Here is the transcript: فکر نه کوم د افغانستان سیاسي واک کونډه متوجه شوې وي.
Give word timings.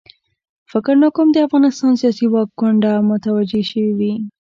فکر 0.71 0.93
نه 1.03 1.09
کوم 1.15 1.27
د 1.33 1.37
افغانستان 1.47 1.91
سیاسي 2.01 2.25
واک 2.29 2.49
کونډه 2.59 2.91
متوجه 3.09 3.61
شوې 3.71 3.91
وي. 3.97 4.13